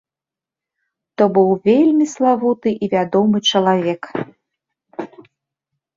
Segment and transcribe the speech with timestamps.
[1.21, 4.03] То быў вельмі славуты і вядомы чалавек.